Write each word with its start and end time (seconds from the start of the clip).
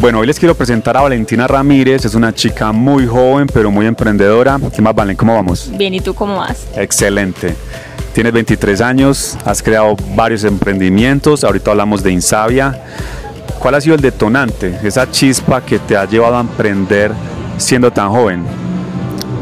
Bueno, 0.00 0.20
hoy 0.20 0.26
les 0.26 0.38
quiero 0.38 0.54
presentar 0.54 0.96
a 0.96 1.02
Valentina 1.02 1.46
Ramírez, 1.46 2.06
es 2.06 2.14
una 2.14 2.32
chica 2.34 2.72
muy 2.72 3.06
joven 3.06 3.46
pero 3.52 3.70
muy 3.70 3.84
emprendedora. 3.84 4.58
¿Qué 4.74 4.80
más, 4.80 4.94
Valen? 4.94 5.14
¿Cómo 5.14 5.34
vamos? 5.34 5.70
Bien, 5.76 5.92
¿y 5.92 6.00
tú 6.00 6.14
cómo 6.14 6.38
vas? 6.38 6.68
Excelente. 6.74 7.54
Tienes 8.14 8.32
23 8.32 8.80
años, 8.80 9.36
has 9.44 9.62
creado 9.62 9.96
varios 10.14 10.44
emprendimientos, 10.44 11.44
ahorita 11.44 11.72
hablamos 11.72 12.02
de 12.02 12.12
Insavia. 12.12 12.82
¿Cuál 13.58 13.74
ha 13.74 13.80
sido 13.82 13.94
el 13.94 14.00
detonante, 14.00 14.78
esa 14.82 15.10
chispa 15.10 15.60
que 15.60 15.78
te 15.78 15.98
ha 15.98 16.06
llevado 16.06 16.38
a 16.38 16.40
emprender 16.40 17.12
siendo 17.58 17.92
tan 17.92 18.08
joven? 18.08 18.42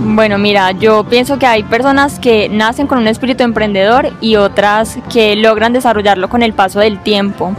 Bueno, 0.01 0.39
mira, 0.39 0.71
yo 0.73 1.03
pienso 1.05 1.41
que 1.41 1.47
hay 1.47 1.65
personas 1.65 2.21
que 2.21 2.49
nacen 2.49 2.87
con 2.87 2.99
un 2.99 3.09
espíritu 3.09 3.43
emprendedor 3.43 4.13
y 4.21 4.37
otras 4.37 4.97
que 5.13 5.35
logran 5.35 5.73
desarrollarlo 5.73 6.29
con 6.29 6.43
el 6.43 6.53
paso 6.53 6.79
del 6.79 7.03
tiempo. 7.03 7.55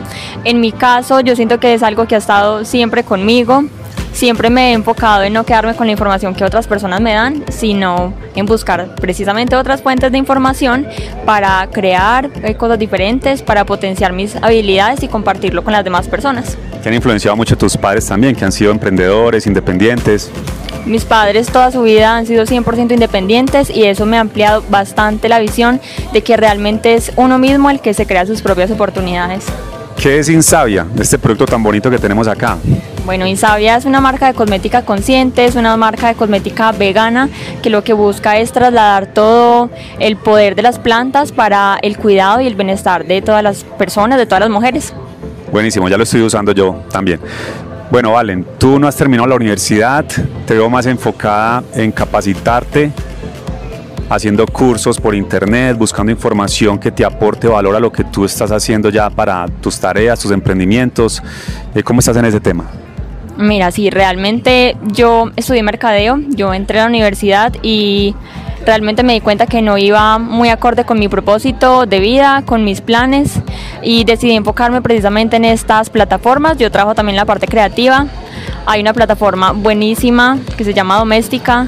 En 0.45 0.62
mi 0.62 0.71
caso, 0.71 1.20
yo 1.20 1.35
siento 1.35 1.59
que 1.59 1.73
es 1.73 1.84
algo 1.84 2.07
que 2.07 2.15
ha 2.15 2.17
estado 2.17 2.63
siempre 2.63 3.03
conmigo. 3.03 3.65
Siempre 4.13 4.49
me 4.49 4.71
he 4.71 4.73
enfocado 4.73 5.23
en 5.23 5.34
no 5.34 5.45
quedarme 5.45 5.75
con 5.75 5.88
la 5.88 5.91
información 5.91 6.34
que 6.34 6.43
otras 6.45 6.65
personas 6.65 7.02
me 7.02 7.13
dan, 7.13 7.43
sino 7.49 8.13
en 8.35 8.45
buscar 8.45 8.95
precisamente 8.95 9.55
otras 9.55 9.81
fuentes 9.81 10.12
de 10.12 10.17
información 10.17 10.87
para 11.26 11.67
crear 11.71 12.29
eh, 12.41 12.55
cosas 12.55 12.79
diferentes, 12.79 13.43
para 13.43 13.65
potenciar 13.65 14.13
mis 14.13 14.35
habilidades 14.37 15.03
y 15.03 15.09
compartirlo 15.09 15.63
con 15.63 15.73
las 15.73 15.84
demás 15.84 16.07
personas. 16.07 16.57
Te 16.81 16.87
han 16.87 16.95
influenciado 16.95 17.35
mucho 17.35 17.57
tus 17.57 17.76
padres 17.76 18.07
también, 18.07 18.35
que 18.35 18.45
han 18.45 18.51
sido 18.51 18.71
emprendedores, 18.71 19.45
independientes. 19.45 20.31
Mis 20.89 21.05
padres 21.05 21.52
toda 21.52 21.71
su 21.71 21.84
vida 21.84 22.17
han 22.17 22.25
sido 22.25 22.45
100% 22.45 22.91
independientes 22.91 23.70
y 23.70 23.84
eso 23.84 24.07
me 24.07 24.17
ha 24.17 24.21
ampliado 24.21 24.63
bastante 24.71 25.29
la 25.29 25.38
visión 25.38 25.79
de 26.13 26.23
que 26.23 26.35
realmente 26.35 26.95
es 26.95 27.12
uno 27.15 27.38
mismo 27.38 27.70
el 27.70 27.79
que 27.79 27.93
se 27.93 28.07
crea 28.07 28.25
sus 28.25 28.41
propias 28.41 28.71
oportunidades. 28.71 29.45
¿Qué 29.98 30.17
es 30.17 30.29
Insavia, 30.29 30.88
este 30.99 31.20
producto 31.20 31.45
tan 31.45 31.62
bonito 31.62 31.91
que 31.91 31.99
tenemos 31.99 32.27
acá? 32.27 32.57
Bueno, 33.05 33.27
Insavia 33.27 33.76
es 33.76 33.85
una 33.85 34.01
marca 34.01 34.26
de 34.26 34.34
cosmética 34.34 34.82
consciente, 34.82 35.45
es 35.45 35.54
una 35.54 35.77
marca 35.77 36.07
de 36.07 36.15
cosmética 36.15 36.71
vegana 36.71 37.29
que 37.62 37.70
lo 37.70 37.84
que 37.84 37.93
busca 37.93 38.40
es 38.40 38.51
trasladar 38.51 39.13
todo 39.13 39.70
el 39.99 40.17
poder 40.17 40.55
de 40.55 40.63
las 40.63 40.79
plantas 40.79 41.32
para 41.32 41.77
el 41.84 41.99
cuidado 41.99 42.41
y 42.41 42.48
el 42.48 42.55
bienestar 42.55 43.05
de 43.05 43.21
todas 43.21 43.43
las 43.43 43.63
personas, 43.63 44.17
de 44.17 44.26
todas 44.26 44.40
las 44.40 44.49
mujeres. 44.49 44.91
Buenísimo, 45.51 45.87
ya 45.87 45.98
lo 45.98 46.04
estoy 46.04 46.23
usando 46.23 46.51
yo 46.51 46.82
también. 46.91 47.20
Bueno, 47.91 48.12
Valen, 48.12 48.45
tú 48.59 48.77
no 48.77 48.87
has 48.87 48.95
terminado 48.95 49.27
la 49.27 49.35
universidad, 49.35 50.05
te 50.45 50.54
veo 50.54 50.70
más 50.70 50.85
enfocada 50.85 51.63
en 51.73 51.91
capacitarte, 51.91 52.91
haciendo 54.07 54.45
cursos 54.45 54.99
por 54.99 55.15
internet, 55.15 55.76
buscando 55.76 56.12
información 56.12 56.77
que 56.77 56.91
te 56.91 57.04
aporte 57.04 57.48
valor 57.48 57.76
a 57.76 57.79
lo 57.79 57.91
que 57.91 58.04
tú 58.04 58.26
estás 58.26 58.51
haciendo 58.51 58.91
ya 58.91 59.10
para 59.10 59.48
tus 59.48 59.79
tareas, 59.79 60.20
tus 60.20 60.29
emprendimientos. 60.29 61.23
Eh, 61.73 61.82
¿Cómo 61.82 62.01
estás 62.01 62.15
en 62.17 62.26
ese 62.26 62.40
tema? 62.40 62.65
Mira, 63.37 63.71
sí, 63.71 63.90
realmente 63.90 64.78
yo 64.91 65.31
estudié 65.35 65.63
mercadeo, 65.63 66.19
yo 66.29 66.53
entré 66.53 66.79
a 66.79 66.84
la 66.84 66.90
universidad 66.90 67.53
y 67.63 68.13
realmente 68.66 69.03
me 69.03 69.13
di 69.13 69.22
cuenta 69.22 69.47
que 69.47 69.62
no 69.62 69.78
iba 69.78 70.18
muy 70.18 70.50
acorde 70.50 70.85
con 70.85 71.00
mi 71.00 71.07
propósito 71.07 71.85
de 71.85 72.00
vida, 72.00 72.44
con 72.46 72.63
mis 72.63 72.81
planes 72.81 73.34
y 73.81 74.03
decidí 74.03 74.34
enfocarme 74.34 74.81
precisamente 74.81 75.38
en 75.38 75.46
estas 75.46 75.90
plataformas. 75.90 76.57
Yo 76.57 76.72
trabajo 76.72 76.96
también 76.96 77.16
la 77.16 77.25
parte 77.25 77.47
creativa. 77.47 78.07
Hay 78.66 78.81
una 78.81 78.94
plataforma 78.94 79.51
buenísima 79.51 80.38
que 80.57 80.63
se 80.63 80.74
llama 80.74 80.97
Doméstica. 80.97 81.68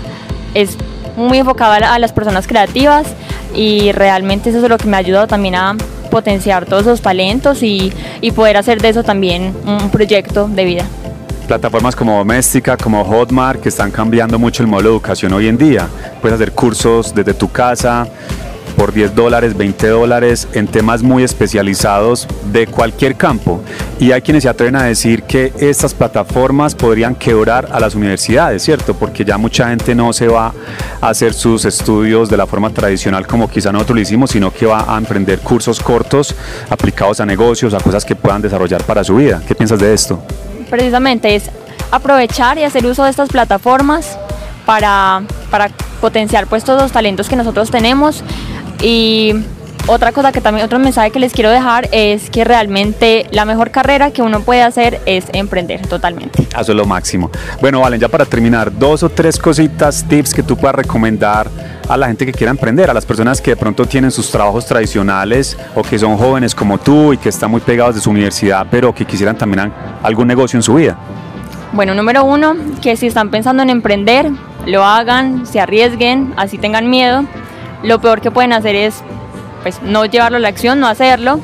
Es 0.53 0.78
muy 1.16 1.39
enfocada 1.39 1.94
a 1.94 2.00
las 2.00 2.14
personas 2.14 2.48
creativas 2.48 3.08
y 3.55 3.92
realmente 3.92 4.50
eso 4.50 4.59
es 4.59 4.70
lo 4.70 4.78
que 4.78 4.88
me 4.88 4.98
ha 4.98 5.00
ayudado 5.00 5.28
también 5.28 5.55
a 5.55 5.76
potenciar 6.09 6.66
todos 6.66 6.83
esos 6.83 7.02
talentos 7.02 7.64
y, 7.64 7.94
y 8.20 8.31
poder 8.31 8.58
hacer 8.58 8.81
de 8.81 8.89
eso 8.89 9.03
también 9.03 9.55
un 9.66 9.89
proyecto 9.89 10.48
de 10.48 10.66
vida 10.66 10.86
plataformas 11.52 11.97
como 11.97 12.17
Doméstica, 12.17 12.77
como 12.77 13.03
Hotmart, 13.03 13.59
que 13.59 13.67
están 13.67 13.92
cambiando 13.92 14.39
mucho 14.39 14.64
el 14.64 14.70
modelo 14.70 14.92
de 14.92 14.95
educación 14.95 15.33
hoy 15.33 15.49
en 15.49 15.58
día. 15.58 15.86
Puedes 16.21 16.36
hacer 16.36 16.53
cursos 16.53 17.14
desde 17.14 17.33
tu 17.33 17.52
casa 17.52 18.08
por 18.77 18.93
10 18.93 19.14
dólares, 19.14 19.58
20 19.58 19.89
dólares, 19.89 20.48
en 20.53 20.65
temas 20.67 21.03
muy 21.03 21.23
especializados 21.23 22.26
de 22.53 22.67
cualquier 22.67 23.17
campo. 23.17 23.61
Y 23.99 24.14
hay 24.14 24.21
quienes 24.21 24.43
se 24.43 24.49
atreven 24.49 24.77
a 24.77 24.83
decir 24.83 25.23
que 25.23 25.52
estas 25.59 25.93
plataformas 25.93 26.73
podrían 26.73 27.15
quebrar 27.15 27.67
a 27.70 27.81
las 27.81 27.95
universidades, 27.95 28.64
¿cierto? 28.64 28.93
Porque 28.93 29.26
ya 29.26 29.37
mucha 29.37 29.67
gente 29.67 29.93
no 29.93 30.14
se 30.14 30.30
va 30.30 30.53
a 31.02 31.09
hacer 31.09 31.33
sus 31.33 31.65
estudios 31.65 32.30
de 32.30 32.37
la 32.37 32.47
forma 32.47 32.70
tradicional 32.70 33.27
como 33.27 33.49
quizá 33.49 33.73
nosotros 33.73 33.97
lo 33.97 34.02
hicimos, 34.02 34.31
sino 34.31 34.53
que 34.53 34.67
va 34.67 34.86
a 34.87 34.97
emprender 34.97 35.39
cursos 35.39 35.81
cortos 35.81 36.33
aplicados 36.70 37.20
a 37.20 37.26
negocios, 37.26 37.73
a 37.73 37.80
cosas 37.81 38.05
que 38.05 38.15
puedan 38.15 38.42
desarrollar 38.42 38.86
para 38.86 39.03
su 39.03 39.17
vida. 39.17 39.42
¿Qué 39.45 39.53
piensas 39.53 39.80
de 39.80 39.93
esto? 39.93 40.23
Precisamente 40.71 41.36
es 41.36 41.52
aprovechar 41.92 42.58
y 42.58 42.64
hacer 42.64 42.86
uso 42.87 43.04
de 43.04 43.11
estas 43.11 43.30
plataformas 43.30 44.17
para, 44.65 45.21
para 45.52 45.70
potenciar 45.99 46.48
pues 46.48 46.64
todos 46.64 46.82
los 46.82 46.92
talentos 46.92 47.30
que 47.30 47.36
nosotros 47.36 47.70
tenemos 47.70 48.23
y 48.82 49.36
otra 49.87 50.11
cosa 50.11 50.31
que 50.31 50.42
también, 50.42 50.65
otro 50.65 50.80
mensaje 50.80 51.11
que 51.11 51.19
les 51.19 51.33
quiero 51.33 51.49
dejar 51.49 51.89
es 51.92 52.30
que 52.30 52.43
realmente 52.43 53.25
la 53.31 53.45
mejor 53.45 53.71
carrera 53.71 54.11
que 54.11 54.21
uno 54.21 54.42
puede 54.42 54.61
hacer 54.61 55.02
es 55.05 55.25
emprender 55.33 55.86
totalmente. 55.87 56.43
Eso 56.43 56.71
es 56.71 56.75
lo 56.75 56.86
máximo. 56.86 57.30
Bueno, 57.59 57.81
Valen, 57.81 57.99
ya 57.99 58.08
para 58.08 58.25
terminar, 58.25 58.71
dos 58.77 59.03
o 59.03 59.09
tres 59.09 59.37
cositas, 59.37 60.05
tips 60.08 60.33
que 60.33 60.43
tú 60.43 60.58
puedas 60.58 60.75
recomendar 60.75 61.49
a 61.87 61.97
la 61.97 62.08
gente 62.08 62.25
que 62.25 62.31
quiera 62.31 62.52
emprender, 62.52 62.89
a 62.89 62.93
las 62.93 63.05
personas 63.05 63.41
que 63.41 63.52
de 63.52 63.58
pronto 63.58 63.86
tienen 63.86 64.11
sus 64.11 64.30
trabajos 64.31 64.65
tradicionales 64.65 65.58
o 65.75 65.81
que 65.81 65.99
son 65.99 66.17
jóvenes 66.17 66.55
como 66.55 66.77
tú 66.77 67.14
y 67.14 67.17
que 67.17 67.30
están 67.30 67.52
muy 67.52 67.61
pegados 67.61 67.95
de 67.95 68.02
su 68.02 68.09
universidad, 68.09 68.67
pero 68.70 68.93
que 68.93 69.05
quisieran 69.05 69.37
también 69.37 69.71
algún 70.03 70.27
negocio 70.27 70.58
en 70.58 70.64
su 70.64 70.75
vida. 70.75 70.97
Bueno, 71.73 71.93
número 71.95 72.23
uno, 72.25 72.55
que 72.81 72.95
si 72.97 73.08
están 73.08 73.31
pensando 73.31 73.64
en 73.64 73.70
emprender, 73.70 74.30
lo 74.65 74.83
hagan, 74.83 75.45
se 75.45 75.59
arriesguen, 75.59 76.33
así 76.37 76.58
tengan 76.58 76.89
miedo. 76.89 77.25
Lo 77.83 77.99
peor 77.99 78.21
que 78.21 78.30
pueden 78.30 78.53
hacer 78.53 78.75
es 78.75 79.03
pues 79.61 79.82
no 79.82 80.05
llevarlo 80.05 80.38
a 80.38 80.39
la 80.42 80.48
acción, 80.48 80.80
no 80.80 80.88
hacerlo. 80.88 81.39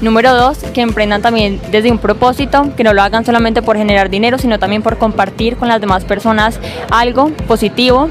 Número 0.00 0.34
dos, 0.34 0.58
que 0.74 0.82
emprendan 0.82 1.22
también 1.22 1.58
desde 1.70 1.90
un 1.90 1.98
propósito, 1.98 2.68
que 2.76 2.84
no 2.84 2.92
lo 2.92 3.00
hagan 3.00 3.24
solamente 3.24 3.62
por 3.62 3.78
generar 3.78 4.10
dinero, 4.10 4.36
sino 4.36 4.58
también 4.58 4.82
por 4.82 4.98
compartir 4.98 5.56
con 5.56 5.68
las 5.68 5.80
demás 5.80 6.04
personas 6.04 6.60
algo 6.90 7.30
positivo. 7.48 8.10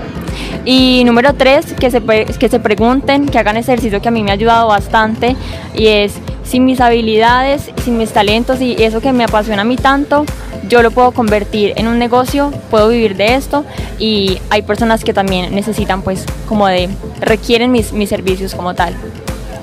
Y 0.66 1.04
número 1.06 1.36
tres, 1.36 1.74
que 1.74 1.92
se, 1.92 2.02
que 2.02 2.50
se 2.50 2.60
pregunten, 2.60 3.28
que 3.28 3.38
hagan 3.38 3.56
ejercicio 3.56 4.02
que 4.02 4.08
a 4.08 4.12
mí 4.12 4.24
me 4.24 4.32
ha 4.32 4.34
ayudado 4.34 4.68
bastante 4.68 5.36
y 5.76 5.88
es, 5.88 6.14
sin 6.44 6.66
mis 6.66 6.82
habilidades, 6.82 7.70
sin 7.84 8.00
mis 8.00 8.12
talentos 8.12 8.60
y 8.62 8.82
eso 8.84 9.00
que 9.00 9.14
me 9.14 9.24
apasiona 9.24 9.62
a 9.62 9.66
mí 9.66 9.76
tanto, 9.76 10.26
yo 10.68 10.82
lo 10.82 10.90
puedo 10.90 11.12
convertir 11.12 11.74
en 11.76 11.88
un 11.88 12.00
negocio, 12.00 12.52
puedo 12.72 12.90
vivir 12.90 13.16
de 13.16 13.36
esto 13.36 13.64
y 14.00 14.40
hay 14.50 14.64
personas 14.64 15.04
que 15.04 15.14
también 15.14 15.54
necesitan 15.54 16.02
pues 16.02 16.26
como 16.48 16.68
de, 16.68 16.90
requieren 17.22 17.72
mis, 17.72 17.94
mis 17.94 18.10
servicios 18.10 18.56
como 18.56 18.74
tal. 18.74 18.96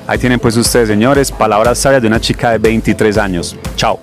Ahí 0.06 0.18
tienen 0.18 0.40
pues 0.40 0.56
ustedes, 0.56 0.88
señores, 0.88 1.30
palabras 1.30 1.78
sabias 1.78 2.02
de 2.02 2.08
una 2.08 2.20
chica 2.20 2.50
de 2.50 2.58
23 2.58 3.18
años. 3.18 3.56
Chao. 3.76 4.00